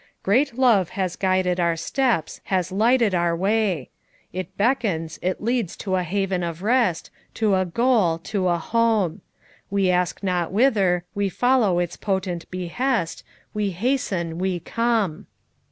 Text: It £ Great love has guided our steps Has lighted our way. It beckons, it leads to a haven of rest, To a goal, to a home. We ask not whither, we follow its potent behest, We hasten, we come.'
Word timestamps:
It 0.01 0.19
£ 0.19 0.23
Great 0.23 0.57
love 0.57 0.89
has 0.97 1.15
guided 1.15 1.59
our 1.59 1.75
steps 1.75 2.41
Has 2.45 2.71
lighted 2.71 3.13
our 3.13 3.35
way. 3.35 3.91
It 4.33 4.57
beckons, 4.57 5.19
it 5.21 5.43
leads 5.43 5.77
to 5.77 5.93
a 5.95 6.01
haven 6.01 6.41
of 6.41 6.63
rest, 6.63 7.11
To 7.35 7.53
a 7.53 7.65
goal, 7.65 8.17
to 8.17 8.47
a 8.47 8.57
home. 8.57 9.21
We 9.69 9.91
ask 9.91 10.23
not 10.23 10.51
whither, 10.51 11.05
we 11.13 11.29
follow 11.29 11.77
its 11.77 11.97
potent 11.97 12.49
behest, 12.49 13.23
We 13.53 13.69
hasten, 13.69 14.39
we 14.39 14.59
come.' 14.59 15.27